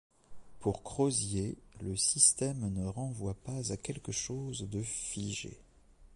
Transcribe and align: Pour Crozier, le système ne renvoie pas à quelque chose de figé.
Pour 0.61 0.81
Crozier, 0.81 1.59
le 1.79 1.95
système 1.95 2.73
ne 2.73 2.87
renvoie 2.87 3.35
pas 3.35 3.71
à 3.71 3.77
quelque 3.77 4.11
chose 4.11 4.67
de 4.67 4.81
figé. 4.81 5.59